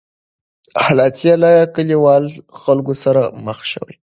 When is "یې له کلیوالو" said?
1.27-2.29